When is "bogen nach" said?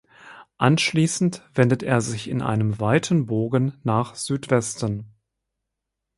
3.27-4.15